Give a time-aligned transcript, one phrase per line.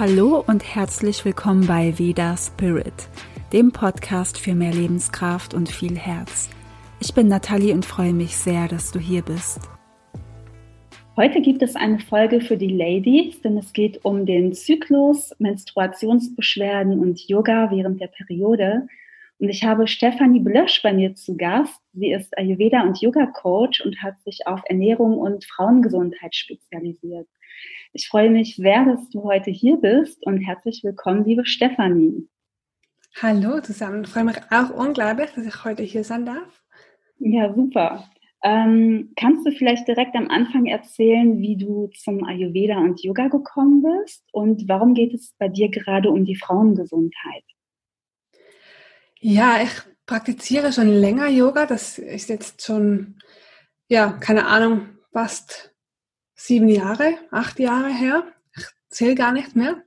[0.00, 3.10] Hallo und herzlich willkommen bei Veda Spirit,
[3.52, 6.48] dem Podcast für mehr Lebenskraft und viel Herz.
[7.00, 9.60] Ich bin Nathalie und freue mich sehr, dass du hier bist.
[11.18, 16.98] Heute gibt es eine Folge für die Ladies, denn es geht um den Zyklus, Menstruationsbeschwerden
[16.98, 18.86] und Yoga während der Periode.
[19.38, 21.78] Und ich habe Stefanie Blösch bei mir zu Gast.
[21.92, 27.28] Sie ist Ayurveda- und Yoga-Coach und hat sich auf Ernährung und Frauengesundheit spezialisiert.
[27.92, 32.28] Ich freue mich sehr, dass du heute hier bist und herzlich willkommen, liebe Stefanie.
[33.20, 34.04] Hallo zusammen.
[34.04, 36.62] Ich freue mich auch unglaublich, dass ich heute hier sein darf.
[37.18, 38.08] Ja, super.
[38.44, 43.82] Ähm, kannst du vielleicht direkt am Anfang erzählen, wie du zum Ayurveda und Yoga gekommen
[43.82, 47.44] bist und warum geht es bei dir gerade um die Frauengesundheit?
[49.18, 49.72] Ja, ich
[50.06, 51.66] praktiziere schon länger Yoga.
[51.66, 53.18] Das ist jetzt schon,
[53.88, 55.69] ja, keine Ahnung, fast
[56.40, 58.24] sieben Jahre, acht Jahre her.
[58.56, 59.82] Ich zähle gar nicht mehr.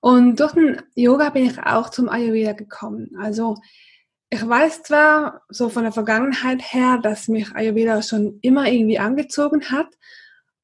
[0.00, 3.10] Und durch den Yoga bin ich auch zum Ayurveda gekommen.
[3.20, 3.56] Also
[4.30, 9.70] ich weiß zwar so von der Vergangenheit her, dass mich Ayurveda schon immer irgendwie angezogen
[9.70, 9.86] hat.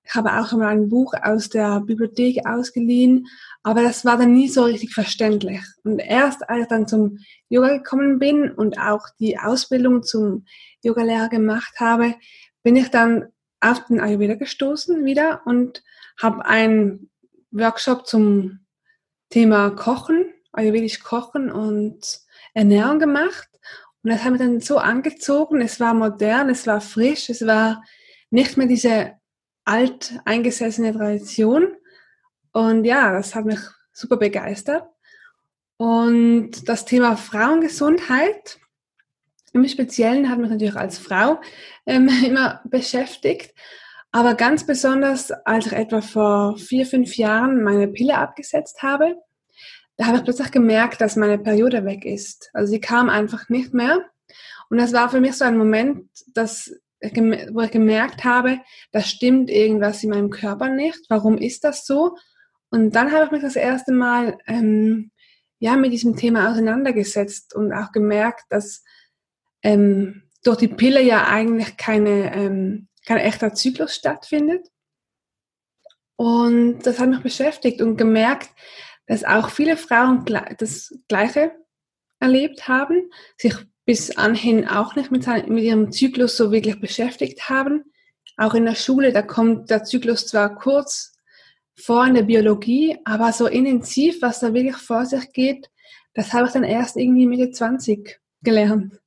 [0.02, 3.26] Ich habe auch schon mal ein Buch aus der Bibliothek ausgeliehen,
[3.62, 5.62] aber das war dann nie so richtig verständlich.
[5.82, 10.44] Und erst als ich dann zum Yoga gekommen bin und auch die Ausbildung zum
[10.82, 12.16] Yogalehrer gemacht habe,
[12.62, 13.28] bin ich dann
[13.64, 15.82] auf den Ayurveda gestoßen wieder und
[16.20, 17.10] habe einen
[17.50, 18.60] Workshop zum
[19.30, 22.20] Thema Kochen, Ayurvedisch Kochen und
[22.52, 23.48] Ernährung gemacht.
[24.02, 25.60] Und das hat mich dann so angezogen.
[25.60, 27.82] Es war modern, es war frisch, es war
[28.30, 29.14] nicht mehr diese
[29.64, 31.74] alt eingesessene Tradition.
[32.52, 33.60] Und ja, das hat mich
[33.92, 34.84] super begeistert.
[35.76, 38.60] Und das Thema Frauengesundheit
[39.54, 41.40] im Speziellen hat mich natürlich als Frau
[41.86, 43.54] ähm, immer beschäftigt.
[44.12, 49.16] Aber ganz besonders, als ich etwa vor vier, fünf Jahren meine Pille abgesetzt habe,
[49.96, 52.50] da habe ich plötzlich gemerkt, dass meine Periode weg ist.
[52.52, 54.04] Also sie kam einfach nicht mehr.
[54.70, 56.72] Und das war für mich so ein Moment, dass
[57.50, 58.60] wo ich gemerkt habe,
[58.90, 61.00] da stimmt irgendwas in meinem Körper nicht.
[61.10, 62.16] Warum ist das so?
[62.70, 65.10] Und dann habe ich mich das erste Mal ähm,
[65.58, 68.82] ja, mit diesem Thema auseinandergesetzt und auch gemerkt, dass
[69.64, 74.68] ähm, durch die Pille ja eigentlich keine, ähm, kein echter Zyklus stattfindet.
[76.16, 78.50] Und das hat mich beschäftigt und gemerkt,
[79.06, 80.24] dass auch viele Frauen
[80.58, 81.52] das Gleiche
[82.20, 83.54] erlebt haben, sich
[83.84, 87.84] bis anhin auch nicht mit, mit ihrem Zyklus so wirklich beschäftigt haben.
[88.36, 91.16] Auch in der Schule, da kommt der Zyklus zwar kurz
[91.76, 95.68] vor in der Biologie, aber so intensiv, was da wirklich vor sich geht,
[96.14, 99.00] das habe ich dann erst irgendwie Mitte 20 gelernt.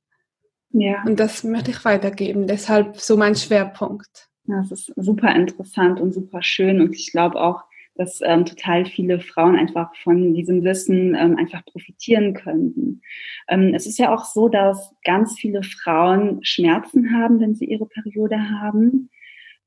[0.70, 1.02] Ja.
[1.04, 2.46] Und das möchte ich weitergeben.
[2.46, 4.28] Deshalb so mein Schwerpunkt.
[4.46, 6.80] Ja, das ist super interessant und super schön.
[6.80, 7.64] Und ich glaube auch,
[7.94, 13.02] dass ähm, total viele Frauen einfach von diesem Wissen ähm, einfach profitieren könnten.
[13.48, 17.86] Ähm, es ist ja auch so, dass ganz viele Frauen Schmerzen haben, wenn sie ihre
[17.86, 19.10] Periode haben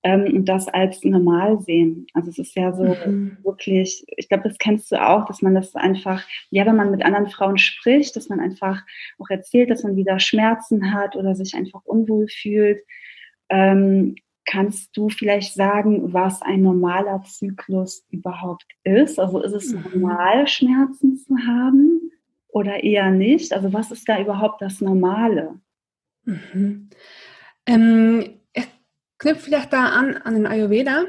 [0.03, 2.07] ähm, und das als normal sehen.
[2.13, 3.38] Also es ist ja so mhm.
[3.44, 7.03] wirklich, ich glaube, das kennst du auch, dass man das einfach, ja, wenn man mit
[7.03, 8.84] anderen Frauen spricht, dass man einfach
[9.19, 12.84] auch erzählt, dass man wieder Schmerzen hat oder sich einfach unwohl fühlt.
[13.50, 19.19] Ähm, kannst du vielleicht sagen, was ein normaler Zyklus überhaupt ist?
[19.19, 19.85] Also ist es mhm.
[19.94, 22.11] normal, Schmerzen zu haben
[22.47, 23.53] oder eher nicht?
[23.53, 25.59] Also was ist da überhaupt das Normale?
[26.25, 26.90] Mhm.
[27.67, 28.41] Ähm,
[29.22, 31.06] knüpft vielleicht da an, an den Ayurveda,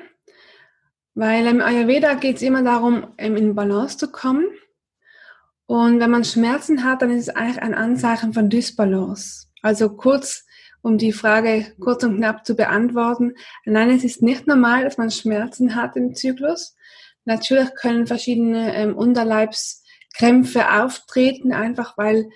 [1.15, 4.45] weil im Ayurveda geht es immer darum, in Balance zu kommen.
[5.67, 9.49] Und wenn man Schmerzen hat, dann ist es eigentlich ein Anzeichen von Dysbalance.
[9.63, 10.45] Also kurz,
[10.83, 13.35] um die Frage kurz und knapp zu beantworten.
[13.65, 16.77] Nein, es ist nicht normal, dass man Schmerzen hat im Zyklus.
[17.25, 22.29] Natürlich können verschiedene ähm, Unterleibskrämpfe auftreten, einfach weil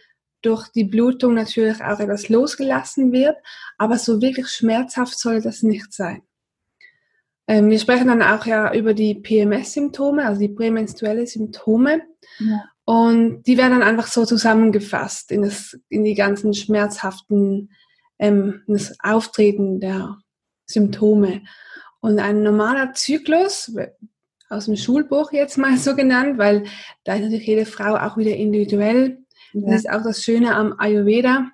[0.47, 3.37] durch die Blutung natürlich auch etwas losgelassen wird,
[3.78, 6.22] aber so wirklich schmerzhaft soll das nicht sein.
[7.48, 12.03] Ähm, wir sprechen dann auch ja über die PMS-Symptome, also die prämenstruelle Symptome.
[12.39, 12.65] Ja.
[12.84, 17.71] Und die werden dann einfach so zusammengefasst in, das, in die ganzen schmerzhaften,
[18.19, 20.19] ähm, das Auftreten der
[20.66, 21.43] Symptome.
[22.01, 23.72] Und ein normaler Zyklus,
[24.48, 26.65] aus dem Schulbuch jetzt mal so genannt, weil
[27.04, 29.19] da ist natürlich jede Frau auch wieder individuell
[29.53, 29.71] ja.
[29.71, 31.51] Das ist auch das Schöne am Ayurveda,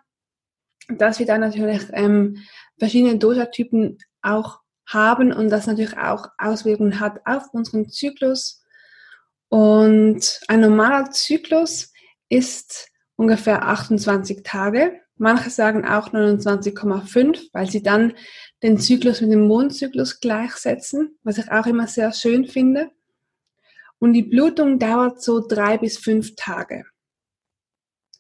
[0.89, 2.39] dass wir da natürlich ähm,
[2.79, 8.63] verschiedene Dosha-Typen auch haben und das natürlich auch Auswirkungen hat auf unseren Zyklus.
[9.49, 11.93] Und ein normaler Zyklus
[12.29, 15.01] ist ungefähr 28 Tage.
[15.17, 18.15] Manche sagen auch 29,5, weil sie dann
[18.63, 22.91] den Zyklus mit dem Mondzyklus gleichsetzen, was ich auch immer sehr schön finde.
[23.99, 26.85] Und die Blutung dauert so drei bis fünf Tage.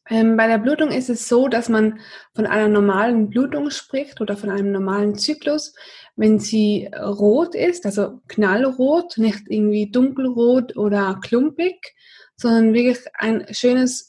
[0.08, 2.00] Ähm, bei der Blutung ist es so, dass man
[2.34, 5.74] von einer normalen Blutung spricht oder von einem normalen Zyklus,
[6.16, 11.94] wenn sie rot ist, also knallrot, nicht irgendwie dunkelrot oder klumpig,
[12.36, 14.08] sondern wirklich ein schönes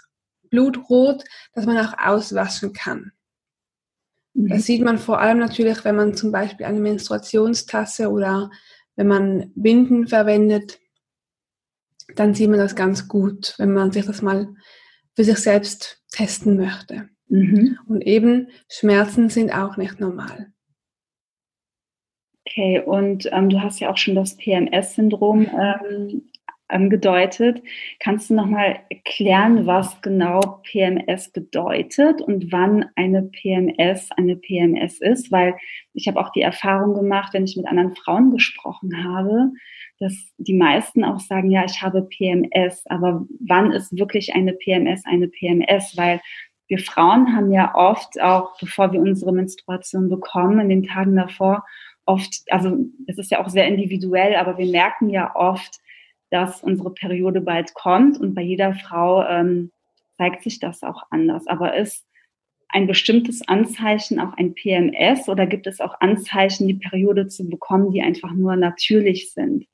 [0.50, 1.24] Blutrot,
[1.54, 3.12] das man auch auswaschen kann.
[4.34, 4.50] Mhm.
[4.50, 8.50] Das sieht man vor allem natürlich, wenn man zum Beispiel eine Menstruationstasse oder
[8.96, 10.80] wenn man Binden verwendet,
[12.16, 14.54] dann sieht man das ganz gut, wenn man sich das mal
[15.16, 17.10] für sich selbst testen möchte.
[17.28, 17.80] Mhm.
[17.88, 20.52] Und eben Schmerzen sind auch nicht normal.
[22.46, 26.30] Okay, und ähm, du hast ja auch schon das PMS-Syndrom ähm,
[26.74, 27.62] angedeutet.
[28.00, 35.32] Kannst du nochmal erklären, was genau PMS bedeutet und wann eine PMS eine PMS ist?
[35.32, 35.56] Weil
[35.94, 39.52] ich habe auch die Erfahrung gemacht, wenn ich mit anderen Frauen gesprochen habe,
[40.00, 45.06] dass die meisten auch sagen, ja, ich habe PMS, aber wann ist wirklich eine PMS
[45.06, 45.96] eine PMS?
[45.96, 46.20] Weil
[46.68, 51.64] wir Frauen haben ja oft auch, bevor wir unsere Menstruation bekommen, in den Tagen davor,
[52.06, 52.78] oft, also
[53.08, 55.80] es ist ja auch sehr individuell, aber wir merken ja oft,
[56.34, 59.72] dass unsere Periode bald kommt und bei jeder Frau ähm,
[60.18, 61.46] zeigt sich das auch anders.
[61.46, 62.08] Aber ist
[62.70, 67.92] ein bestimmtes Anzeichen auch ein PMS oder gibt es auch Anzeichen, die Periode zu bekommen,
[67.92, 69.68] die einfach nur natürlich sind?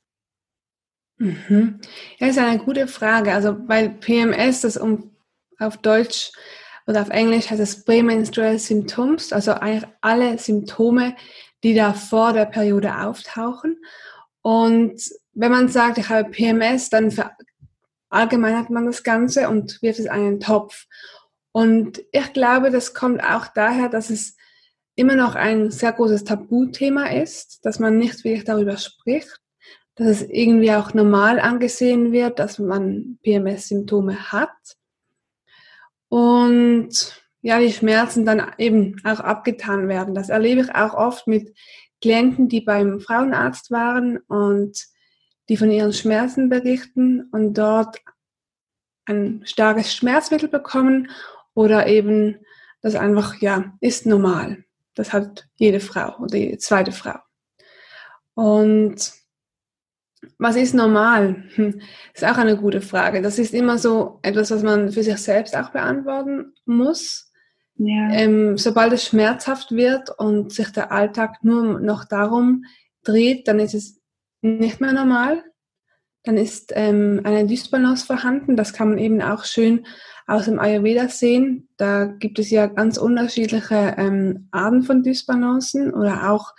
[1.18, 1.80] Mhm.
[2.18, 3.32] Ja, ist eine gute Frage.
[3.32, 5.12] Also weil PMS, das um
[5.60, 6.34] auf Deutsch
[6.88, 9.54] oder auf Englisch heißt es Prämenstrual Symptoms, also
[10.02, 11.16] alle Symptome,
[11.64, 13.78] die da vor der Periode auftauchen.
[14.42, 15.02] Und
[15.40, 20.12] wenn man sagt, ich habe PMS, dann verallgemeinert man das Ganze und wirft es in
[20.12, 20.86] einen Topf.
[21.54, 24.36] Und ich glaube, das kommt auch daher, dass es
[24.96, 29.40] immer noch ein sehr großes Tabuthema ist, dass man nicht wirklich darüber spricht,
[29.96, 34.50] dass es irgendwie auch normal angesehen wird, dass man PMS-Symptome hat.
[36.10, 36.90] Und
[37.42, 40.16] ja, die Schmerzen dann eben auch abgetan werden.
[40.16, 41.56] Das erlebe ich auch oft mit
[42.02, 44.90] Klienten, die beim Frauenarzt waren und
[45.50, 47.98] die von ihren Schmerzen berichten und dort
[49.06, 51.10] ein starkes Schmerzmittel bekommen
[51.54, 52.38] oder eben
[52.82, 54.64] das einfach, ja, ist normal.
[54.94, 57.18] Das hat jede Frau oder jede zweite Frau.
[58.36, 59.12] Und
[60.38, 61.44] was ist normal?
[61.56, 61.82] Hm,
[62.14, 63.22] ist auch eine gute Frage.
[63.22, 67.32] Das ist immer so etwas, was man für sich selbst auch beantworten muss.
[67.76, 68.12] Ja.
[68.12, 72.66] Ähm, sobald es schmerzhaft wird und sich der Alltag nur noch darum
[73.04, 73.99] dreht, dann ist es
[74.42, 75.44] nicht mehr normal.
[76.24, 78.56] Dann ist ähm, eine Dysbalance vorhanden.
[78.56, 79.86] Das kann man eben auch schön
[80.28, 81.70] aus dem Ayurveda sehen.
[81.78, 86.54] Da gibt es ja ganz unterschiedliche ähm, Arten von Dysbalancen oder auch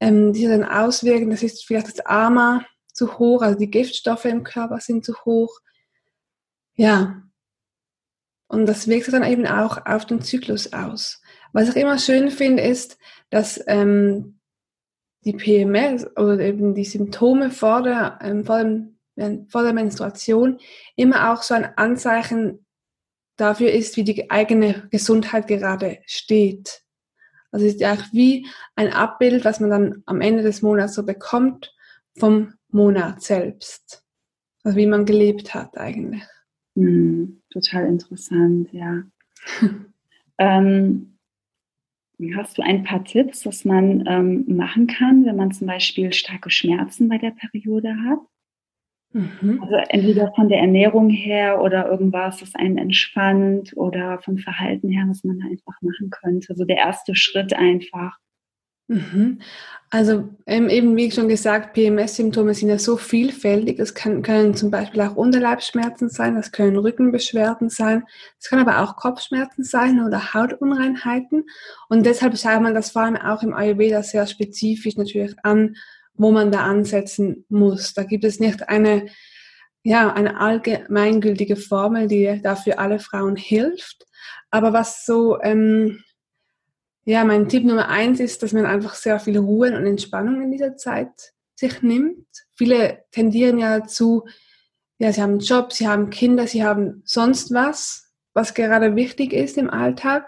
[0.00, 1.30] ähm, die dann auswirken.
[1.30, 5.60] Das ist vielleicht das Ama zu hoch, also die Giftstoffe im Körper sind zu hoch.
[6.74, 7.22] Ja,
[8.48, 11.22] und das wirkt sich dann eben auch auf den Zyklus aus.
[11.52, 12.98] Was ich immer schön finde, ist,
[13.30, 14.40] dass ähm,
[15.24, 20.58] die PMS oder eben die Symptome vor der, ähm, vor, dem, vor der Menstruation
[20.96, 22.64] immer auch so ein Anzeichen
[23.36, 26.82] dafür ist, wie die eigene Gesundheit gerade steht.
[27.50, 30.94] Also es ist ja auch wie ein Abbild, was man dann am Ende des Monats
[30.94, 31.74] so bekommt
[32.16, 34.04] vom Monat selbst.
[34.64, 36.22] Also wie man gelebt hat eigentlich.
[36.74, 39.02] Hm, total interessant, ja.
[40.38, 41.11] ähm,
[42.36, 46.50] hast du ein paar Tipps, was man ähm, machen kann, wenn man zum Beispiel starke
[46.50, 48.20] Schmerzen bei der Periode hat?
[49.12, 49.60] Mhm.
[49.62, 55.04] Also entweder von der Ernährung her oder irgendwas, das einen entspannt oder vom Verhalten her,
[55.08, 56.54] was man da einfach machen könnte.
[56.54, 58.16] So der erste Schritt einfach.
[58.92, 59.40] Mhm.
[59.88, 63.78] Also ähm, eben wie schon gesagt, PMS-Symptome sind ja so vielfältig.
[63.78, 68.04] Es kann, können zum Beispiel auch Unterleibsschmerzen sein, das können Rückenbeschwerden sein,
[68.38, 71.44] es kann aber auch Kopfschmerzen sein oder Hautunreinheiten.
[71.88, 75.76] Und deshalb schaut man das vor allem auch im Ayurveda sehr spezifisch natürlich an,
[76.14, 77.94] wo man da ansetzen muss.
[77.94, 79.06] Da gibt es nicht eine,
[79.82, 84.06] ja, eine allgemeingültige Formel, die dafür alle Frauen hilft.
[84.50, 86.02] Aber was so ähm,
[87.04, 90.52] ja, mein Tipp Nummer eins ist, dass man einfach sehr viel Ruhe und Entspannung in
[90.52, 92.26] dieser Zeit sich nimmt.
[92.54, 94.24] Viele tendieren ja dazu,
[94.98, 99.32] ja, sie haben einen Job, sie haben Kinder, sie haben sonst was, was gerade wichtig
[99.32, 100.26] ist im Alltag.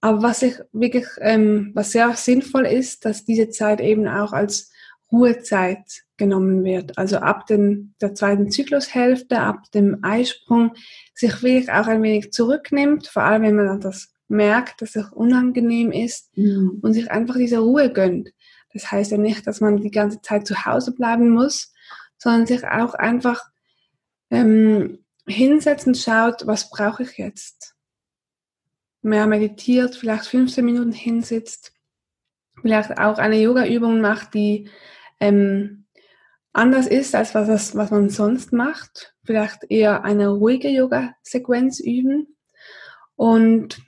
[0.00, 4.72] Aber was ich wirklich, ähm, was sehr sinnvoll ist, dass diese Zeit eben auch als
[5.12, 6.98] Ruhezeit genommen wird.
[6.98, 10.74] Also ab den, der zweiten Zyklushälfte, ab dem Eisprung,
[11.14, 15.92] sich wirklich auch ein wenig zurücknimmt, vor allem wenn man das merkt, dass es unangenehm
[15.92, 16.78] ist mhm.
[16.82, 18.30] und sich einfach diese Ruhe gönnt.
[18.72, 21.72] Das heißt ja nicht, dass man die ganze Zeit zu Hause bleiben muss,
[22.18, 23.42] sondern sich auch einfach
[24.30, 27.74] ähm, hinsetzt und schaut, was brauche ich jetzt?
[29.02, 31.72] Mehr meditiert, vielleicht 15 Minuten hinsitzt,
[32.60, 34.70] vielleicht auch eine Yoga-Übung macht, die
[35.20, 35.84] ähm,
[36.52, 39.14] anders ist, als was, das, was man sonst macht.
[39.24, 42.36] Vielleicht eher eine ruhige Yoga-Sequenz üben.
[43.16, 43.82] Und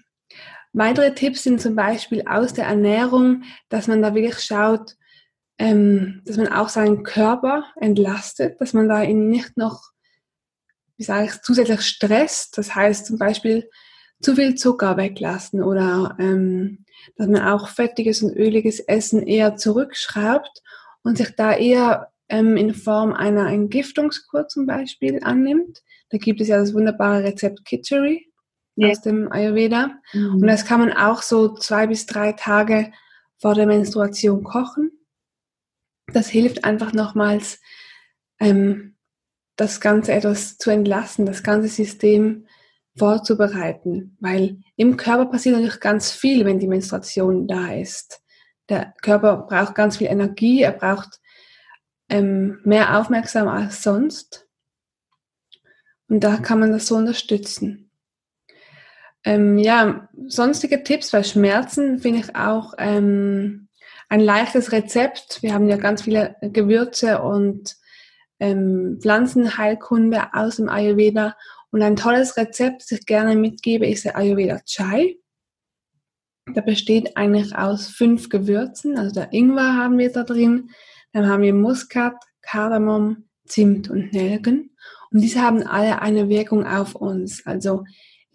[0.77, 4.97] weitere Tipps sind zum Beispiel aus der Ernährung, dass man da wirklich schaut,
[5.59, 9.91] ähm, dass man auch seinen Körper entlastet, dass man da ihn nicht noch
[10.97, 12.51] wie sage ich, zusätzlich Stress.
[12.51, 13.69] Das heißt zum Beispiel
[14.21, 16.85] zu viel Zucker weglassen oder ähm,
[17.17, 20.63] dass man auch fettiges und öliges Essen eher zurückschraubt
[21.03, 25.83] und sich da eher ähm, in Form einer Entgiftungskur zum Beispiel annimmt.
[26.11, 28.33] Da gibt es ja das wunderbare Rezept Kitchery
[28.77, 28.91] ja.
[28.91, 29.99] aus dem Ayurveda.
[30.13, 30.35] Mhm.
[30.35, 32.93] Und das kann man auch so zwei bis drei Tage
[33.39, 34.93] vor der Menstruation kochen.
[36.13, 37.61] Das hilft einfach nochmals,
[38.39, 38.97] ähm,
[39.57, 42.47] das Ganze etwas zu entlassen, das ganze System
[42.97, 48.23] vorzubereiten, weil im Körper passiert natürlich ganz viel, wenn die Menstruation da ist.
[48.69, 51.21] Der Körper braucht ganz viel Energie, er braucht
[52.09, 54.49] ähm, mehr Aufmerksamkeit als sonst.
[56.09, 57.86] Und da kann man das so unterstützen.
[59.27, 63.67] Ähm, ja, sonstige Tipps bei Schmerzen finde ich auch ähm,
[64.09, 65.43] ein leichtes Rezept.
[65.43, 67.75] Wir haben ja ganz viele Gewürze und
[68.39, 71.37] ähm, Pflanzenheilkunde aus dem Ayurveda.
[71.73, 75.17] Und ein tolles Rezept, das ich gerne mitgebe, ist der Ayurveda Chai.
[76.55, 78.97] Der besteht eigentlich aus fünf Gewürzen.
[78.97, 80.71] Also der Ingwer haben wir da drin.
[81.13, 84.77] Dann haben wir Muskat, Kardamom, Zimt und Nelken.
[85.11, 87.45] Und diese haben alle eine Wirkung auf uns.
[87.45, 87.83] Also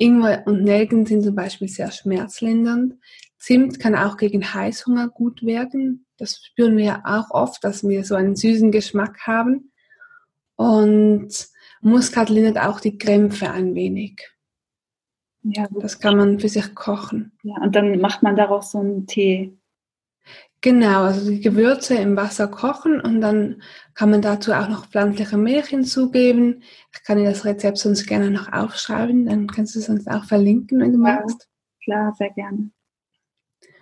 [0.01, 2.95] Ingwer und Nelken sind zum Beispiel sehr schmerzlindernd.
[3.37, 6.07] Zimt kann auch gegen Heißhunger gut wirken.
[6.17, 9.71] Das spüren wir ja auch oft, dass wir so einen süßen Geschmack haben.
[10.55, 11.29] Und
[11.81, 14.21] Muskat lindert auch die Krämpfe ein wenig.
[15.43, 17.31] Ja, das kann man für sich kochen.
[17.43, 19.55] Ja, und dann macht man daraus so einen Tee.
[20.63, 23.63] Genau, also die Gewürze im Wasser kochen und dann
[23.95, 26.61] kann man dazu auch noch pflanzliche Milch hinzugeben.
[26.93, 30.23] Ich kann dir das Rezept sonst gerne noch aufschreiben, dann kannst du es sonst auch
[30.23, 31.49] verlinken, wenn du ja, magst.
[31.83, 32.69] Klar, sehr gerne.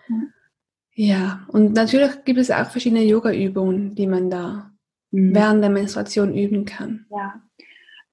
[0.07, 0.15] Ja.
[0.93, 4.71] ja, und natürlich gibt es auch verschiedene Yoga-Übungen, die man da
[5.12, 5.36] mhm.
[5.36, 7.07] während der Menstruation üben kann.
[7.12, 7.41] Ja.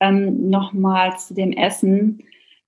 [0.00, 2.25] Ähm, Nochmal zu dem Essen.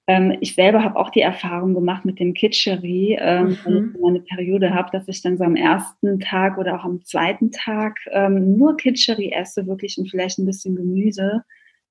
[0.09, 3.59] Ähm, ich selber habe auch die Erfahrung gemacht mit dem Kitscheri, ähm, mhm.
[3.65, 7.05] wenn ich meine Periode habe, dass ich dann so am ersten Tag oder auch am
[7.05, 11.45] zweiten Tag ähm, nur Kitscheri esse, wirklich und vielleicht ein bisschen Gemüse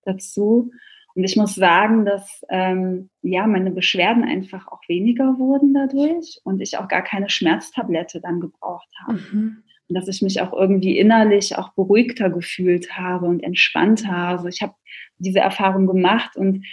[0.03, 0.71] dazu.
[1.13, 6.59] Und ich muss sagen, dass ähm, ja meine Beschwerden einfach auch weniger wurden dadurch und
[6.59, 9.19] ich auch gar keine Schmerztablette dann gebraucht habe.
[9.31, 14.11] Mhm und dass ich mich auch irgendwie innerlich auch beruhigter gefühlt habe und entspannter.
[14.11, 14.73] Also ich habe
[15.17, 16.65] diese Erfahrung gemacht und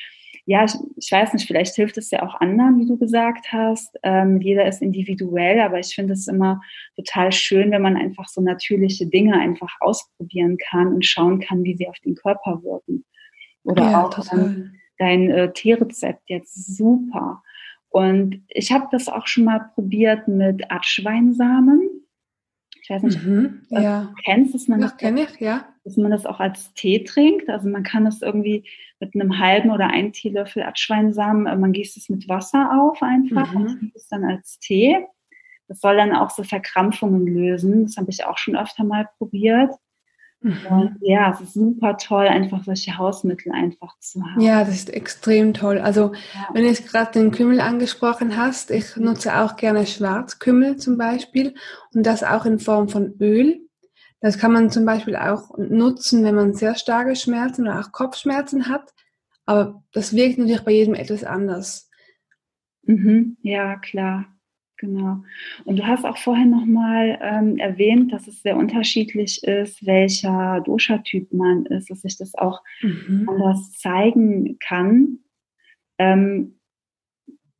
[0.46, 3.96] ja, ich, ich, weiß nicht, vielleicht hilft es ja auch anderen, wie du gesagt hast.
[4.02, 6.60] Ähm, jeder ist individuell, aber ich finde es immer
[6.96, 11.76] total schön, wenn man einfach so natürliche Dinge einfach ausprobieren kann und schauen kann, wie
[11.76, 13.04] sie auf den Körper wirken.
[13.62, 17.42] Oder ja, auch ähm, dein äh, Teerezept jetzt super.
[17.88, 21.88] Und ich habe das auch schon mal probiert mit Atschweinsamen.
[22.84, 24.02] Ich weiß nicht, mhm, ob ja.
[24.02, 25.64] du kennst, dass man, das, ich, ja.
[25.84, 27.48] dass man das auch als Tee trinkt.
[27.48, 28.68] Also man kann das irgendwie
[29.00, 33.50] mit einem halben oder einen Teelöffel Atschweinsamen, äh, man gießt es mit Wasser auf einfach
[33.54, 33.56] mhm.
[33.56, 34.98] und trinkt es dann als Tee.
[35.66, 37.86] Das soll dann auch so Verkrampfungen lösen.
[37.86, 39.72] Das habe ich auch schon öfter mal probiert.
[40.44, 40.98] Mhm.
[41.00, 44.42] ja, es ist super toll, einfach solche Hausmittel einfach zu haben.
[44.42, 45.78] Ja, das ist extrem toll.
[45.78, 46.48] Also, ja.
[46.52, 51.54] wenn du jetzt gerade den Kümmel angesprochen hast, ich nutze auch gerne Schwarzkümmel zum Beispiel
[51.94, 53.66] und das auch in Form von Öl.
[54.20, 58.68] Das kann man zum Beispiel auch nutzen, wenn man sehr starke Schmerzen oder auch Kopfschmerzen
[58.68, 58.92] hat.
[59.46, 61.88] Aber das wirkt natürlich bei jedem etwas anders.
[62.82, 63.38] Mhm.
[63.40, 64.26] Ja, klar.
[64.76, 65.22] Genau.
[65.64, 71.32] Und du hast auch vorhin nochmal ähm, erwähnt, dass es sehr unterschiedlich ist, welcher Dosha-Typ
[71.32, 73.28] man ist, dass sich das auch mhm.
[73.28, 75.18] anders zeigen kann.
[75.98, 76.56] Ähm,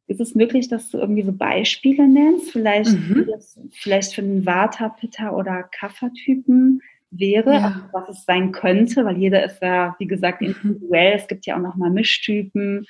[0.06, 2.50] ist es möglich, dass du irgendwie so Beispiele nennst?
[2.50, 3.26] Vielleicht, mhm.
[3.30, 7.88] das, vielleicht für den Vata, Pitta oder Kapha-Typen wäre, ja.
[7.92, 10.48] was es sein könnte, weil jeder ist ja, wie gesagt, mhm.
[10.48, 11.14] individuell.
[11.14, 12.86] Es gibt ja auch nochmal Mischtypen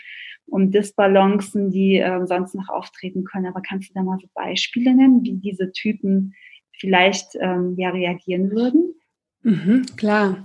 [0.47, 3.47] und Disbalancen, die äh, sonst noch auftreten können.
[3.47, 6.35] Aber kannst du da mal so Beispiele nennen, wie diese Typen
[6.79, 8.95] vielleicht ähm, ja reagieren würden?
[9.43, 10.43] Mhm, klar.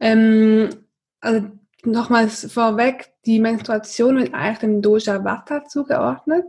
[0.00, 0.70] Ähm,
[1.20, 1.46] also
[1.84, 6.46] nochmals vorweg, die Menstruation wird eigentlich dem Doja Vata zugeordnet.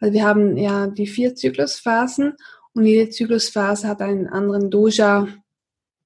[0.00, 2.34] Also wir haben ja die vier Zyklusphasen
[2.72, 5.28] und jede Zyklusphase hat einen anderen Doja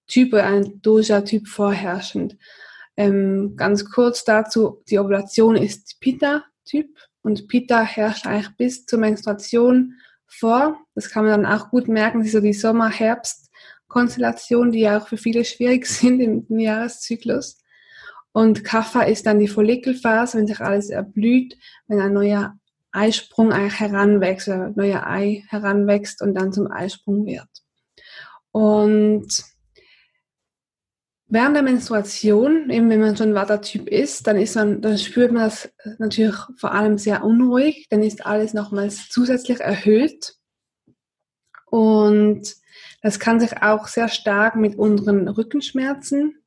[0.09, 2.37] Typ oder ein Dosha-Typ vorherrschend.
[2.99, 6.88] Ähm, ganz kurz dazu, die Ovulation ist Pitta-Typ
[7.23, 9.95] und Pitta herrscht eigentlich bis zur Menstruation
[10.26, 10.76] vor.
[10.97, 15.45] Das kann man dann auch gut merken, so die Sommer-Herbst-Konstellation, die ja auch für viele
[15.45, 17.59] schwierig sind im, Jahreszyklus.
[18.33, 22.59] Und Kapha ist dann die Follikelphase, wenn sich alles erblüht, wenn ein neuer
[22.90, 27.47] Eisprung heranwächst, oder ein neuer Ei heranwächst und dann zum Eisprung wird.
[28.50, 29.45] Und
[31.28, 35.44] während der Menstruation, eben wenn man schon Vata-Typ ist, dann ist man, dann spürt man
[35.44, 40.35] das natürlich vor allem sehr unruhig, dann ist alles nochmals zusätzlich erhöht.
[41.66, 42.56] Und
[43.02, 46.42] das kann sich auch sehr stark mit unseren Rückenschmerzen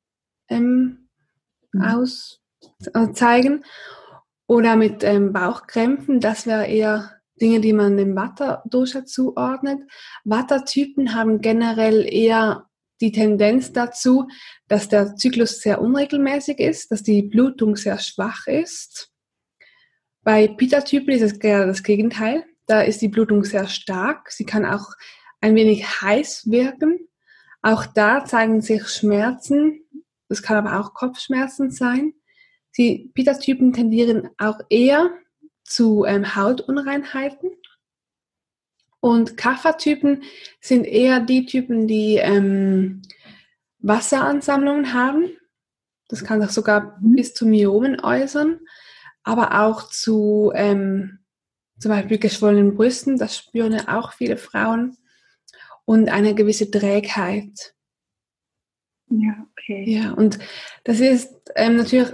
[0.49, 1.07] ähm,
[1.71, 1.81] mhm.
[1.81, 2.41] aus,
[2.93, 3.63] äh, zeigen
[4.47, 6.19] oder mit ähm, Bauchkrämpfen.
[6.19, 9.79] Das wäre eher Dinge, die man dem Vata-Dosha zuordnet.
[10.25, 12.67] Vata-Typen haben generell eher
[13.01, 14.27] die Tendenz dazu,
[14.67, 19.11] dass der Zyklus sehr unregelmäßig ist, dass die Blutung sehr schwach ist.
[20.23, 22.45] Bei Pitta-Typen ist es gerade das Gegenteil.
[22.67, 24.31] Da ist die Blutung sehr stark.
[24.31, 24.85] Sie kann auch
[25.41, 27.07] ein wenig heiß wirken.
[27.61, 29.81] Auch da zeigen sich Schmerzen.
[30.29, 32.13] Das kann aber auch Kopfschmerzen sein.
[32.77, 35.09] Die Pitta-Typen tendieren auch eher
[35.63, 37.51] zu ähm, Hautunreinheiten.
[39.01, 40.23] Und Kapha-Typen
[40.61, 43.01] sind eher die Typen, die ähm,
[43.79, 45.31] Wasseransammlungen haben.
[46.07, 47.15] Das kann sich sogar mhm.
[47.15, 48.59] bis zu Myomen äußern,
[49.23, 51.19] aber auch zu ähm,
[51.79, 53.17] zum Beispiel geschwollenen Brüsten.
[53.17, 54.97] Das spüren ja auch viele Frauen.
[55.83, 57.73] Und eine gewisse Trägheit.
[59.09, 59.83] Ja, okay.
[59.87, 60.39] Ja, und
[60.83, 62.07] das ist ähm, natürlich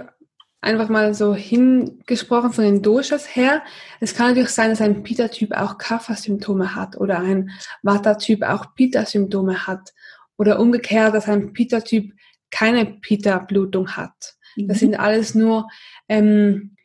[0.60, 3.62] einfach mal so hingesprochen von den Doshas her.
[4.00, 7.50] Es kann natürlich sein, dass ein Pitta-Typ auch Kapha-Symptome hat oder ein
[7.82, 9.94] Vata-Typ auch Pitta-Symptome hat
[10.36, 12.12] oder umgekehrt, dass ein Pitta-Typ
[12.50, 14.36] keine Pitta-Blutung hat.
[14.56, 14.68] Mhm.
[14.68, 15.68] Das sind alles nur,
[16.08, 16.76] ähm,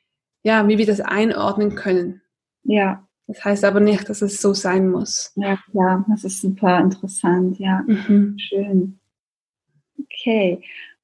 [0.44, 2.22] ja, wie wir das einordnen können.
[2.64, 3.08] Ja.
[3.28, 5.32] Das heißt aber nicht, dass es so sein muss.
[5.36, 7.82] Ja, klar, das ist super interessant, ja.
[7.88, 8.38] Mhm.
[8.38, 9.00] Schön.
[9.98, 10.62] Okay.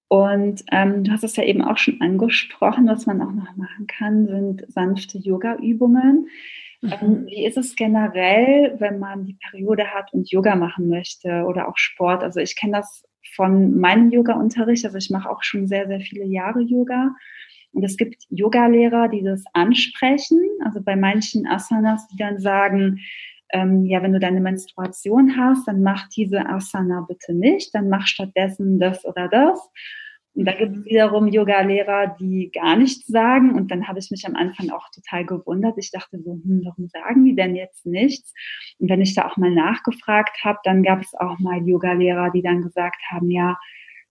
[0.09, 3.85] Und ähm, du hast es ja eben auch schon angesprochen, was man auch noch machen
[3.87, 6.27] kann, sind sanfte Yoga-Übungen.
[6.81, 6.93] Mhm.
[7.01, 11.67] Ähm, wie ist es generell, wenn man die Periode hat und Yoga machen möchte oder
[11.67, 12.23] auch Sport?
[12.23, 13.03] Also ich kenne das
[13.35, 17.13] von meinem Yoga-Unterricht, also ich mache auch schon sehr, sehr viele Jahre Yoga.
[17.73, 22.99] Und es gibt Yogalehrer, die das ansprechen, also bei manchen Asanas, die dann sagen,
[23.51, 28.07] ähm, ja, wenn du deine Menstruation hast, dann mach diese Asana bitte nicht, dann mach
[28.07, 29.69] stattdessen das oder das.
[30.35, 33.55] Und da gibt es wiederum Yoga-Lehrer, die gar nichts sagen.
[33.55, 35.77] Und dann habe ich mich am Anfang auch total gewundert.
[35.77, 38.33] Ich dachte so, hm, warum sagen die denn jetzt nichts?
[38.77, 42.43] Und wenn ich da auch mal nachgefragt habe, dann gab es auch mal Yoga-Lehrer, die
[42.43, 43.57] dann gesagt haben, ja,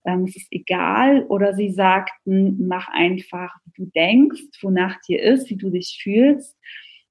[0.05, 1.25] ähm, es ist egal.
[1.29, 6.59] Oder sie sagten, mach einfach, wie du denkst, wonach dir ist, wie du dich fühlst.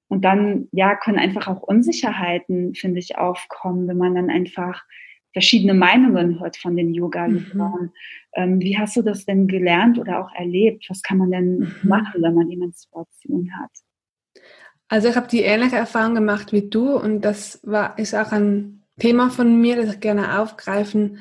[0.08, 4.84] Und dann, ja, können einfach auch Unsicherheiten, finde ich, aufkommen, wenn man dann einfach
[5.34, 7.84] verschiedene Meinungen hört von den Yoga-Lehrern.
[7.84, 7.92] Mhm.
[8.34, 10.86] Ähm, wie hast du das denn gelernt oder auch erlebt?
[10.90, 11.76] Was kann man denn mhm.
[11.84, 13.72] machen, wenn man die Menstruation hat?
[14.88, 18.84] Also ich habe die ähnliche Erfahrung gemacht wie du und das war, ist auch ein
[19.00, 21.20] Thema von mir, das ich gerne aufgreifen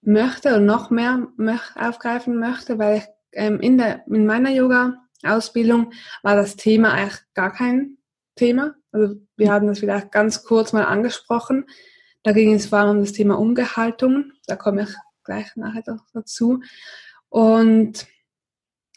[0.00, 1.28] möchte und noch mehr
[1.76, 7.52] aufgreifen möchte, weil ich ähm, in, der, in meiner Yoga-Ausbildung war das Thema eigentlich gar
[7.52, 7.98] kein
[8.34, 8.74] Thema.
[8.92, 11.66] Also wir hatten das vielleicht ganz kurz mal angesprochen.
[12.22, 14.32] Da ging es vor allem um das Thema Umgehaltung.
[14.46, 14.94] Da komme ich
[15.24, 16.60] gleich nachher dazu.
[17.28, 18.06] Und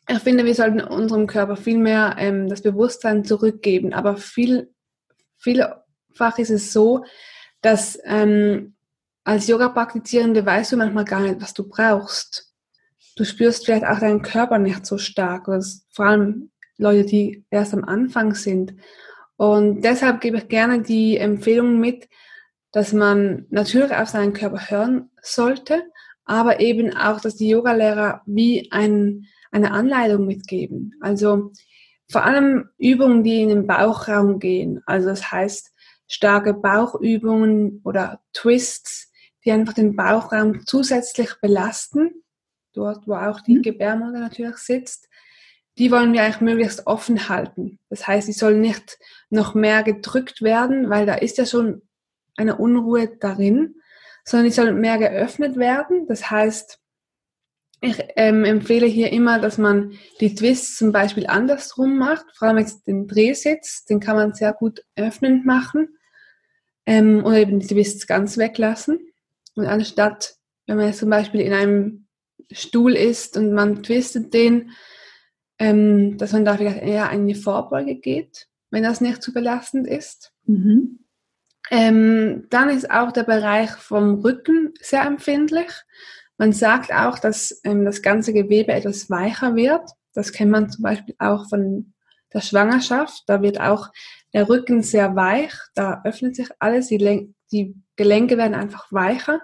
[0.09, 3.93] ich finde, wir sollten unserem Körper viel mehr ähm, das Bewusstsein zurückgeben.
[3.93, 4.73] Aber viel,
[5.37, 7.03] vielfach ist es so,
[7.61, 8.75] dass ähm,
[9.25, 12.53] als Yoga-Praktizierende weißt du manchmal gar nicht, was du brauchst.
[13.17, 15.49] Du spürst vielleicht auch deinen Körper nicht so stark.
[15.91, 18.75] vor allem Leute, die erst am Anfang sind.
[19.37, 22.09] Und deshalb gebe ich gerne die Empfehlung mit,
[22.71, 25.83] dass man natürlich auf seinen Körper hören sollte,
[26.25, 30.95] aber eben auch, dass die Yogalehrer wie ein, eine Anleitung mitgeben.
[31.01, 31.51] Also
[32.09, 34.81] vor allem Übungen, die in den Bauchraum gehen.
[34.85, 35.71] Also das heißt
[36.07, 39.11] starke Bauchübungen oder Twists,
[39.45, 42.23] die einfach den Bauchraum zusätzlich belasten,
[42.73, 43.61] dort wo auch die mhm.
[43.61, 45.07] Gebärmutter natürlich sitzt
[45.77, 47.79] die wollen wir eigentlich möglichst offen halten.
[47.89, 48.97] Das heißt, die sollen nicht
[49.29, 51.81] noch mehr gedrückt werden, weil da ist ja schon
[52.35, 53.75] eine Unruhe darin,
[54.23, 56.07] sondern die sollen mehr geöffnet werden.
[56.07, 56.79] Das heißt,
[57.81, 62.57] ich ähm, empfehle hier immer, dass man die Twists zum Beispiel andersrum macht, vor allem
[62.57, 65.97] jetzt den Drehsitz, den kann man sehr gut öffnend machen
[66.85, 68.99] ähm, oder eben die Twists ganz weglassen.
[69.55, 70.37] Und anstatt
[70.67, 72.07] wenn man jetzt zum Beispiel in einem
[72.51, 74.71] Stuhl ist und man twistet den,
[75.59, 79.87] ähm, dass man da vielleicht eher in die Vorbeuge geht, wenn das nicht zu belastend
[79.87, 80.33] ist.
[80.45, 80.99] Mhm.
[81.69, 85.71] Ähm, dann ist auch der Bereich vom Rücken sehr empfindlich.
[86.37, 89.89] Man sagt auch, dass ähm, das ganze Gewebe etwas weicher wird.
[90.13, 91.93] Das kennt man zum Beispiel auch von
[92.33, 93.23] der Schwangerschaft.
[93.27, 93.89] Da wird auch
[94.33, 99.41] der Rücken sehr weich, da öffnet sich alles, die, die Gelenke werden einfach weicher.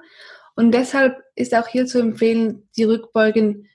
[0.55, 3.67] Und deshalb ist auch hier zu empfehlen, die Rückbeugen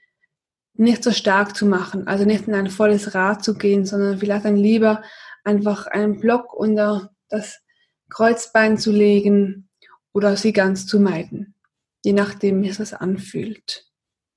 [0.74, 4.44] nicht so stark zu machen, also nicht in ein volles Rad zu gehen, sondern vielleicht
[4.44, 5.02] dann lieber
[5.48, 7.62] einfach einen Block unter das
[8.10, 9.70] Kreuzbein zu legen
[10.12, 11.54] oder sie ganz zu meiden,
[12.04, 13.86] je nachdem, wie es anfühlt.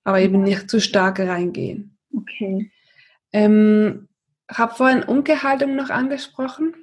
[0.03, 1.97] Aber eben nicht zu stark reingehen.
[2.15, 2.71] Okay.
[3.33, 4.07] Ähm,
[4.49, 6.73] habe vorhin Umkehrhaltung noch angesprochen.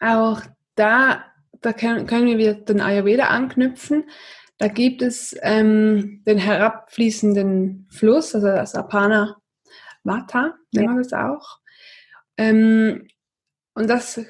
[0.00, 0.42] Auch
[0.74, 1.24] da,
[1.60, 4.04] da können, können wir wieder den Ayurveda anknüpfen.
[4.58, 9.36] Da gibt es ähm, den herabfließenden Fluss, also das Apana
[10.02, 11.58] Vata, nennt man das auch.
[12.36, 13.08] Ähm,
[13.78, 14.20] und das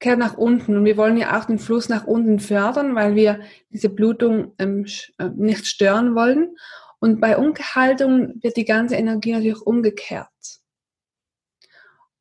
[0.00, 0.76] kehrt nach unten.
[0.78, 3.40] Und wir wollen ja auch den Fluss nach unten fördern, weil wir
[3.70, 4.86] diese Blutung ähm,
[5.18, 6.56] äh, nicht stören wollen.
[7.00, 10.28] Und bei Umkehrhaltung wird die ganze Energie natürlich umgekehrt.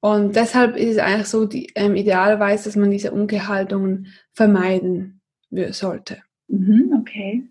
[0.02, 5.22] Und deshalb ist es eigentlich so die, ähm, idealerweise, dass man diese Umgehaltungen vermeiden
[5.69, 6.22] sollte.
[6.50, 7.48] Mhm, okay.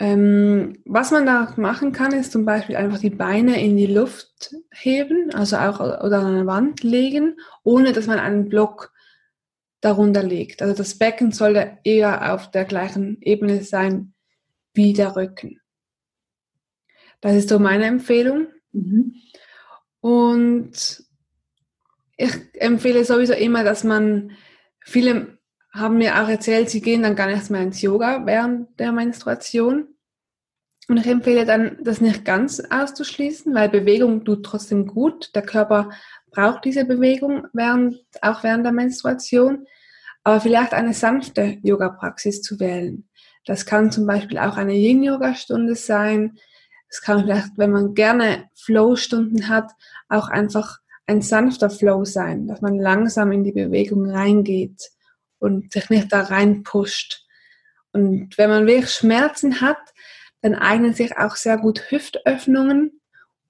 [0.00, 4.54] Ähm, was man da machen kann, ist zum Beispiel einfach die Beine in die Luft
[4.70, 8.92] heben, also auch oder an eine Wand legen, ohne dass man einen Block
[9.80, 10.62] darunter legt.
[10.62, 14.14] Also das Becken sollte eher auf der gleichen Ebene sein
[14.72, 15.60] wie der Rücken.
[17.20, 18.48] Das ist so meine Empfehlung.
[18.72, 19.14] Mhm.
[20.00, 21.02] Und
[22.16, 24.32] ich empfehle sowieso immer, dass man,
[24.80, 25.37] viele
[25.78, 29.88] haben mir auch erzählt, sie gehen dann gar nicht mehr ins Yoga während der Menstruation.
[30.88, 35.34] Und ich empfehle dann, das nicht ganz auszuschließen, weil Bewegung tut trotzdem gut.
[35.34, 35.90] Der Körper
[36.30, 39.66] braucht diese Bewegung während, auch während der Menstruation.
[40.24, 43.08] Aber vielleicht eine sanfte Yoga-Praxis zu wählen.
[43.44, 46.38] Das kann zum Beispiel auch eine Yin-Yoga-Stunde sein.
[46.88, 49.72] Es kann vielleicht, wenn man gerne Flow-Stunden hat,
[50.08, 54.90] auch einfach ein sanfter Flow sein, dass man langsam in die Bewegung reingeht
[55.38, 57.26] und sich nicht da reinpusht.
[57.92, 59.78] Und wenn man wirklich Schmerzen hat,
[60.42, 63.00] dann eignen sich auch sehr gut Hüftöffnungen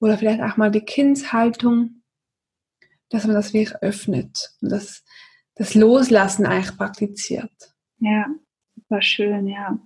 [0.01, 2.03] oder vielleicht auch mal die Kindshaltung,
[3.11, 5.05] dass man das wirklich öffnet und das,
[5.55, 7.53] das Loslassen eigentlich praktiziert.
[7.99, 8.27] Ja,
[8.75, 9.79] super schön, ja.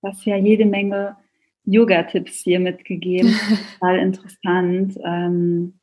[0.00, 1.16] Du hast ja jede Menge
[1.64, 3.34] Yoga-Tipps hier mitgegeben.
[3.80, 4.98] Total interessant.
[5.04, 5.79] Ähm,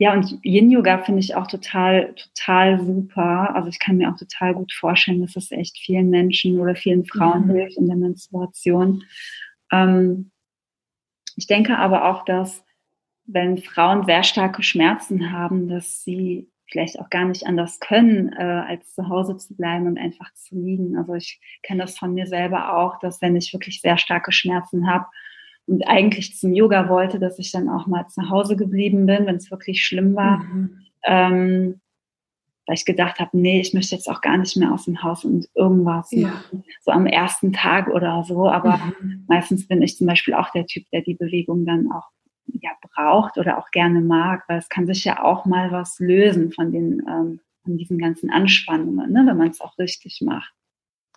[0.00, 3.54] ja, und Yin-Yoga finde ich auch total, total super.
[3.54, 7.04] Also ich kann mir auch total gut vorstellen, dass es echt vielen Menschen oder vielen
[7.04, 7.50] Frauen mhm.
[7.50, 9.04] hilft in der Menstruation.
[9.70, 10.30] Ähm,
[11.36, 12.64] ich denke aber auch, dass
[13.26, 18.42] wenn Frauen sehr starke Schmerzen haben, dass sie vielleicht auch gar nicht anders können, äh,
[18.42, 20.96] als zu Hause zu bleiben und einfach zu liegen.
[20.96, 24.90] Also ich kenne das von mir selber auch, dass wenn ich wirklich sehr starke Schmerzen
[24.90, 25.04] habe,
[25.70, 29.36] und eigentlich zum Yoga wollte, dass ich dann auch mal zu Hause geblieben bin, wenn
[29.36, 30.38] es wirklich schlimm war.
[30.38, 30.80] Mhm.
[31.04, 31.80] Ähm,
[32.66, 35.24] weil ich gedacht habe, nee, ich möchte jetzt auch gar nicht mehr aus dem Haus
[35.24, 36.28] und irgendwas ja.
[36.28, 36.64] machen.
[36.82, 38.48] So am ersten Tag oder so.
[38.48, 39.24] Aber mhm.
[39.28, 42.08] meistens bin ich zum Beispiel auch der Typ, der die Bewegung dann auch
[42.60, 46.52] ja, braucht oder auch gerne mag, weil es kann sich ja auch mal was lösen
[46.52, 50.52] von den ähm, von diesen ganzen Anspannungen, ne, wenn man es auch richtig macht.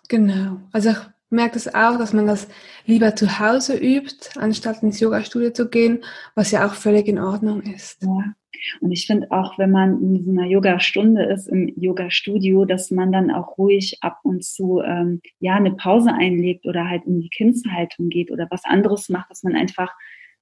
[0.08, 0.60] Genau.
[0.72, 0.90] Also
[1.34, 2.48] merke es auch, dass man das
[2.86, 7.62] lieber zu Hause übt, anstatt ins Yoga-Studio zu gehen, was ja auch völlig in Ordnung
[7.62, 8.02] ist.
[8.02, 8.34] Ja.
[8.80, 13.12] Und ich finde auch, wenn man in so einer Yoga-Stunde ist, im Yoga-Studio, dass man
[13.12, 17.28] dann auch ruhig ab und zu ähm, ja eine Pause einlegt oder halt in die
[17.28, 19.92] Kindshaltung geht oder was anderes macht, dass man einfach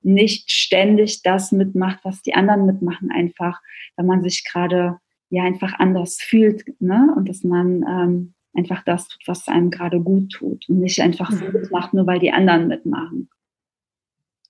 [0.02, 3.60] nicht ständig das mitmacht, was die anderen mitmachen, einfach,
[3.96, 4.98] wenn man sich gerade
[5.30, 7.12] ja einfach anders fühlt, ne?
[7.16, 11.30] Und dass man ähm, einfach das tut, was einem gerade gut tut und nicht einfach
[11.30, 11.52] so mhm.
[11.52, 13.30] mitmacht, nur weil die anderen mitmachen.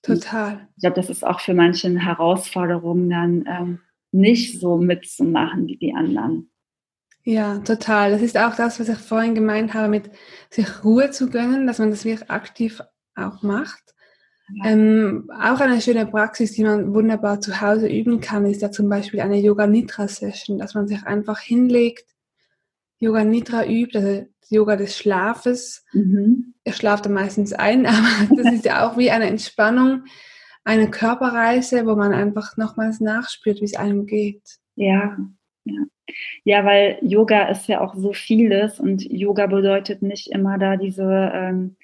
[0.01, 0.67] Total.
[0.75, 3.79] Ich glaube, das ist auch für manche eine Herausforderung, dann ähm,
[4.11, 6.51] nicht so mitzumachen wie die anderen.
[7.23, 8.11] Ja, total.
[8.11, 10.11] Das ist auch das, was ich vorhin gemeint habe, mit
[10.49, 12.81] sich Ruhe zu gönnen, dass man das wirklich aktiv
[13.15, 13.95] auch macht.
[14.55, 14.71] Ja.
[14.71, 18.89] Ähm, auch eine schöne Praxis, die man wunderbar zu Hause üben kann, ist ja zum
[18.89, 22.12] Beispiel eine Yoga Nitra Session, dass man sich einfach hinlegt
[23.03, 25.85] Yoga Nidra übt, also Yoga des Schlafes.
[25.93, 26.53] Mhm.
[26.63, 30.05] Er schlaft dann meistens ein, aber das ist ja auch wie eine Entspannung,
[30.63, 34.43] eine Körperreise, wo man einfach nochmals nachspürt, wie es einem geht.
[34.75, 35.17] Ja,
[35.65, 35.83] ja.
[36.43, 41.31] Ja, weil Yoga ist ja auch so vieles und Yoga bedeutet nicht immer da diese
[41.33, 41.77] ähm,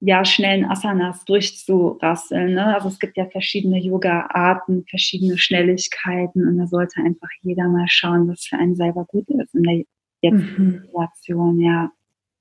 [0.00, 2.54] ja, schnellen Asanas durchzurasseln.
[2.54, 2.74] Ne?
[2.74, 8.28] Also es gibt ja verschiedene Yoga-Arten, verschiedene Schnelligkeiten und da sollte einfach jeder mal schauen,
[8.28, 9.84] was für einen selber gut ist in der
[10.24, 10.80] jetzigen mhm.
[10.80, 11.60] Situation.
[11.60, 11.92] Ja,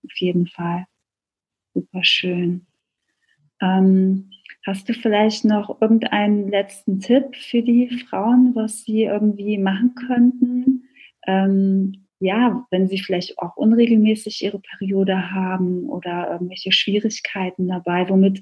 [0.04, 0.86] auf jeden Fall.
[1.74, 2.65] Super schön.
[3.62, 4.30] Ähm,
[4.65, 10.84] hast du vielleicht noch irgendeinen letzten Tipp für die Frauen, was sie irgendwie machen könnten?
[11.28, 18.41] Ähm, ja, wenn sie vielleicht auch unregelmäßig ihre Periode haben oder irgendwelche Schwierigkeiten dabei, womit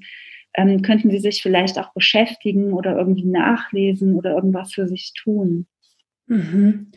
[0.54, 5.66] ähm, könnten sie sich vielleicht auch beschäftigen oder irgendwie nachlesen oder irgendwas für sich tun?
[6.26, 6.92] Mhm.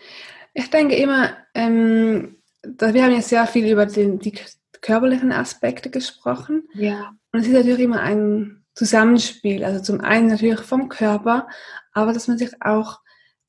[0.53, 2.34] Ich denke immer, ähm,
[2.79, 4.33] wir haben ja sehr viel über den, die
[4.81, 6.67] körperlichen Aspekte gesprochen.
[6.73, 7.15] Ja.
[7.31, 9.63] Und es ist natürlich immer ein Zusammenspiel.
[9.63, 11.47] Also zum einen natürlich vom Körper,
[11.93, 12.99] aber dass man sich auch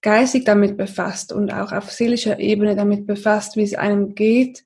[0.02, 4.64] geistig damit befasst und auch auf seelischer Ebene damit befasst, wie es einem geht,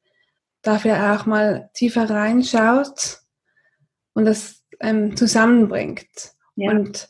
[0.62, 3.20] dafür auch mal tiefer reinschaut
[4.12, 6.34] und das ähm, zusammenbringt.
[6.56, 6.70] Ja.
[6.70, 7.08] Und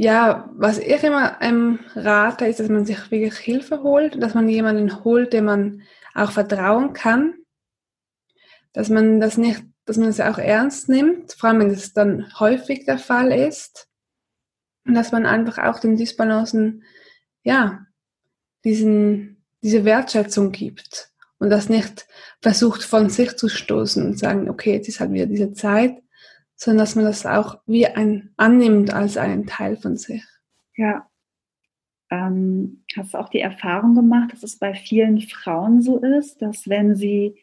[0.00, 4.48] ja, was ich immer ähm, rate, ist, dass man sich wirklich Hilfe holt, dass man
[4.48, 5.82] jemanden holt, dem man
[6.14, 7.34] auch vertrauen kann,
[8.72, 12.32] dass man das nicht, dass man es auch ernst nimmt, vor allem wenn es dann
[12.40, 13.88] häufig der Fall ist.
[14.86, 16.82] Und dass man einfach auch den Dysbalancen,
[17.42, 17.84] ja,
[18.64, 21.10] diesen, diese Wertschätzung gibt.
[21.38, 22.06] Und das nicht
[22.40, 26.02] versucht von sich zu stoßen und sagen, okay, jetzt ist halt wieder diese Zeit,
[26.60, 30.22] sondern dass man das auch wie ein annimmt als einen Teil von sich.
[30.76, 31.08] Ja.
[32.10, 36.68] Ähm, hast du auch die Erfahrung gemacht, dass es bei vielen Frauen so ist, dass
[36.68, 37.38] wenn sie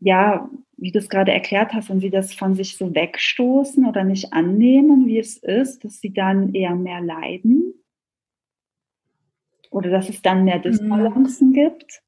[0.00, 4.04] ja wie du es gerade erklärt hast, wenn sie das von sich so wegstoßen oder
[4.04, 7.74] nicht annehmen, wie es ist, dass sie dann eher mehr leiden?
[9.70, 11.54] Oder dass es dann mehr Disbalancen mhm.
[11.54, 12.02] gibt?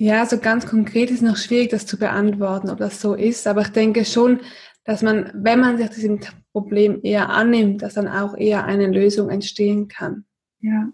[0.00, 3.48] Ja, so ganz konkret ist noch schwierig, das zu beantworten, ob das so ist.
[3.48, 4.40] Aber ich denke schon,
[4.84, 6.20] dass man, wenn man sich diesem
[6.52, 10.24] Problem eher annimmt, dass dann auch eher eine Lösung entstehen kann.
[10.60, 10.92] Ja.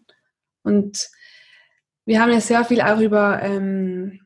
[0.62, 1.10] Und
[2.06, 4.20] wir haben ja sehr viel auch über ähm,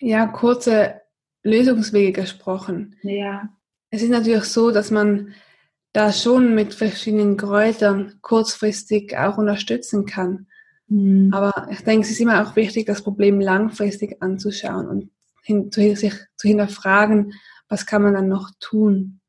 [0.00, 1.00] ja, kurze
[1.44, 2.96] Lösungswege gesprochen.
[3.02, 3.48] Ja.
[3.90, 5.34] Es ist natürlich so, dass man
[5.92, 10.47] da schon mit verschiedenen Kräutern kurzfristig auch unterstützen kann.
[10.88, 11.32] Mhm.
[11.32, 15.10] Aber ich denke, es ist immer auch wichtig, das Problem langfristig anzuschauen und
[15.42, 17.34] hin, zu, sich zu hinterfragen,
[17.68, 19.20] was kann man dann noch tun.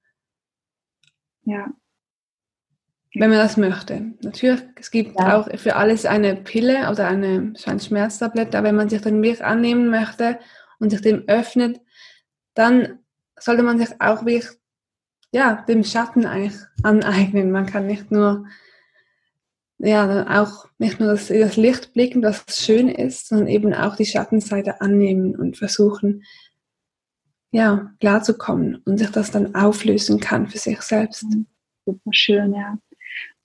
[1.43, 1.67] Ja.
[3.15, 4.13] Wenn man das möchte.
[4.21, 5.35] Natürlich, es gibt ja.
[5.35, 9.41] auch für alles eine Pille oder eine, eine Schmerztablette, aber wenn man sich den Weg
[9.41, 10.39] annehmen möchte
[10.79, 11.81] und sich dem öffnet,
[12.53, 12.99] dann
[13.37, 14.49] sollte man sich auch wirklich
[15.31, 17.51] ja, dem Schatten eigentlich aneignen.
[17.51, 18.45] Man kann nicht nur
[19.79, 24.05] ja, auch nicht nur das, das Licht blicken, das schön ist, sondern eben auch die
[24.05, 26.23] Schattenseite annehmen und versuchen,
[27.51, 31.23] ja, klarzukommen und sich das dann auflösen kann für sich selbst.
[31.23, 31.47] Mhm.
[31.85, 32.77] Super schön, ja.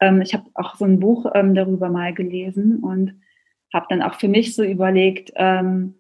[0.01, 3.21] Ähm, ich habe auch so ein Buch ähm, darüber mal gelesen und
[3.73, 5.95] habe dann auch für mich so überlegt, ähm,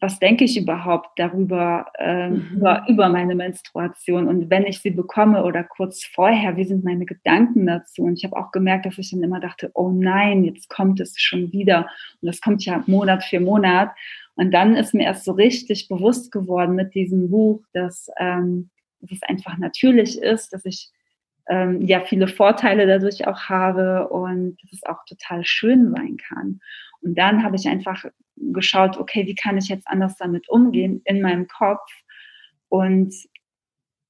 [0.00, 2.56] was denke ich überhaupt darüber, äh, mhm.
[2.56, 7.06] über, über meine Menstruation und wenn ich sie bekomme oder kurz vorher, wie sind meine
[7.06, 8.02] Gedanken dazu?
[8.02, 11.20] Und ich habe auch gemerkt, dass ich dann immer dachte, oh nein, jetzt kommt es
[11.20, 11.88] schon wieder.
[12.20, 13.92] Und das kommt ja Monat für Monat.
[14.34, 19.12] Und dann ist mir erst so richtig bewusst geworden mit diesem Buch, dass, ähm, dass
[19.12, 20.90] es einfach natürlich ist, dass ich
[21.48, 26.60] ähm, ja viele Vorteile dadurch auch habe und dass es auch total schön sein kann.
[27.00, 28.04] Und dann habe ich einfach
[28.36, 31.88] geschaut, okay, wie kann ich jetzt anders damit umgehen in meinem Kopf?
[32.68, 33.14] Und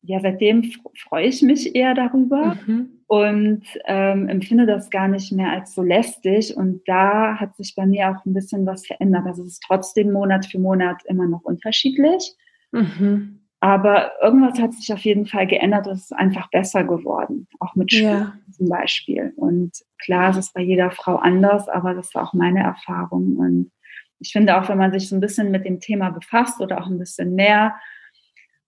[0.07, 0.71] ja, seitdem
[1.09, 2.91] freue ich mich eher darüber mhm.
[3.07, 6.55] und ähm, empfinde das gar nicht mehr als so lästig.
[6.57, 9.27] Und da hat sich bei mir auch ein bisschen was verändert.
[9.27, 12.35] Also es ist trotzdem Monat für Monat immer noch unterschiedlich.
[12.73, 13.41] Mhm.
[13.61, 15.87] Aber irgendwas hat sich auf jeden Fall geändert.
[15.87, 18.53] Es ist einfach besser geworden, auch mit Schmerzen ja.
[18.53, 19.33] zum Beispiel.
[19.37, 23.39] Und klar, es ist bei jeder Frau anders, aber das war auch meine Erfahrung.
[23.39, 23.71] Und
[24.19, 26.87] ich finde auch, wenn man sich so ein bisschen mit dem Thema befasst oder auch
[26.87, 27.75] ein bisschen mehr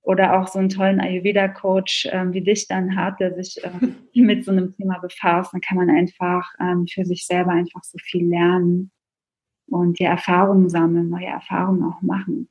[0.02, 4.44] oder auch so einen tollen Ayurveda-Coach ähm, wie dich dann hat, der sich ähm, mit
[4.44, 8.28] so einem Thema befasst, dann kann man einfach ähm, für sich selber einfach so viel
[8.28, 8.92] lernen
[9.68, 12.48] und die Erfahrungen sammeln, neue Erfahrungen auch machen.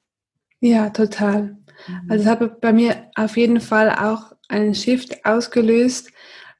[0.59, 1.57] Ja, total.
[1.87, 2.09] Mhm.
[2.09, 6.11] Also es hat bei mir auf jeden Fall auch einen Shift ausgelöst,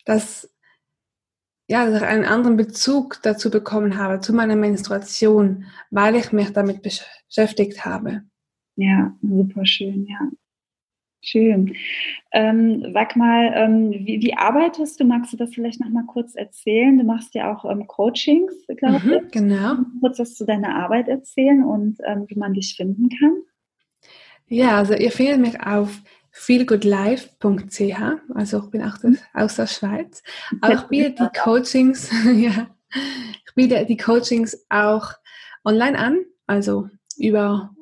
[0.06, 0.50] dass,
[1.67, 6.54] ja, dass ich einen anderen Bezug dazu bekommen habe, zu meiner Menstruation, weil ich mich
[6.54, 8.23] damit beschäftigt habe.
[8.75, 10.30] Ja, super schön, ja.
[11.21, 11.75] Schön.
[12.34, 15.06] Ähm, sag mal, ähm, wie, wie, arbeitest du?
[15.06, 16.99] Magst du das vielleicht noch mal kurz erzählen?
[16.99, 19.32] Du machst ja auch ähm, Coachings, glaube mhm, ich.
[19.32, 19.78] Genau.
[20.01, 23.41] Kurz was zu deiner Arbeit erzählen und ähm, wie man dich finden kann.
[24.47, 26.04] Ja, also ihr findet mich auf
[26.38, 28.02] feelgoodlife.ch,
[28.36, 30.21] also ich bin auch das, aus der Schweiz.
[30.62, 35.13] Aber ich biete die Coachings, ja, ich biete die Coachings auch
[35.63, 37.74] online an, also über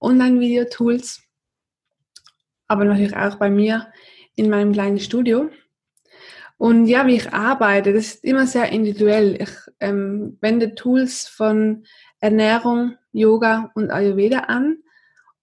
[0.00, 1.22] Online-Video-Tools,
[2.66, 3.86] aber natürlich auch bei mir
[4.34, 5.48] in meinem kleinen Studio.
[6.58, 9.40] Und ja, wie ich arbeite, das ist immer sehr individuell.
[9.40, 11.84] Ich ähm, wende Tools von
[12.18, 14.78] Ernährung, Yoga und Ayurveda an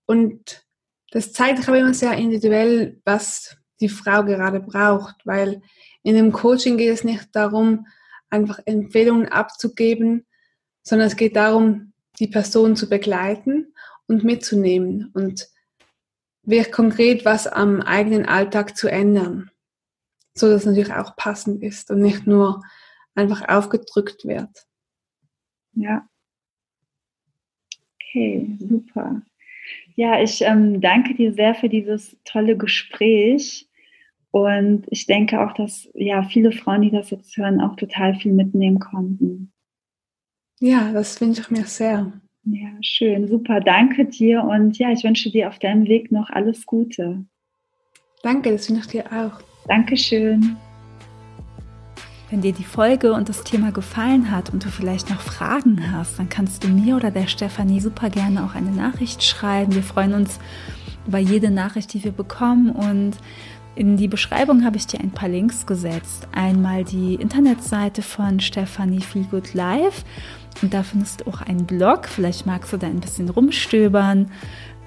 [0.05, 0.68] und
[1.11, 5.61] das zeigt aber immer sehr individuell, was die Frau gerade braucht, weil
[6.03, 7.87] in dem Coaching geht es nicht darum,
[8.29, 10.25] einfach Empfehlungen abzugeben,
[10.83, 13.73] sondern es geht darum, die Person zu begleiten
[14.07, 15.47] und mitzunehmen und
[16.43, 19.51] wirklich konkret was am eigenen Alltag zu ändern,
[20.33, 22.61] so dass es natürlich auch passend ist und nicht nur
[23.15, 24.67] einfach aufgedrückt wird.
[25.73, 26.07] Ja.
[27.95, 29.21] Okay, super.
[29.99, 33.67] Ja, ich ähm, danke dir sehr für dieses tolle Gespräch.
[34.31, 38.31] Und ich denke auch, dass ja viele Frauen, die das jetzt hören, auch total viel
[38.31, 39.51] mitnehmen konnten.
[40.61, 42.13] Ja, das wünsche ich mir sehr.
[42.45, 43.59] Ja, schön, super.
[43.59, 47.25] Danke dir und ja, ich wünsche dir auf deinem Weg noch alles Gute.
[48.23, 49.41] Danke, das wünsche ich dir auch.
[49.67, 50.55] Dankeschön.
[52.29, 56.19] Wenn dir die Folge und das Thema gefallen hat und du vielleicht noch Fragen hast,
[56.19, 59.73] dann kannst du mir oder der Stefanie super gerne auch eine Nachricht schreiben.
[59.73, 60.39] Wir freuen uns
[61.07, 63.13] über jede Nachricht, die wir bekommen und
[63.73, 66.27] in die Beschreibung habe ich dir ein paar Links gesetzt.
[66.31, 70.03] Einmal die Internetseite von Stefanie Feelgood Live
[70.61, 72.07] und da findest du auch einen Blog.
[72.07, 74.29] Vielleicht magst du da ein bisschen rumstöbern.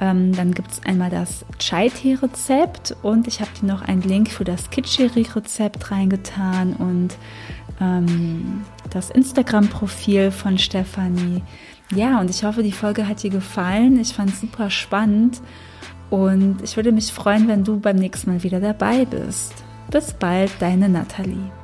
[0.02, 4.42] Ähm, dann gibt es einmal das Chai-Tee-Rezept und ich habe dir noch einen Link für
[4.42, 7.16] das Kitscheri-Rezept reingetan und
[7.80, 11.44] ähm, das Instagram-Profil von Stefanie.
[11.94, 14.00] Ja, und ich hoffe, die Folge hat dir gefallen.
[14.00, 15.40] Ich fand es super spannend
[16.10, 19.54] und ich würde mich freuen, wenn du beim nächsten Mal wieder dabei bist.
[19.92, 21.61] Bis bald, deine Nathalie.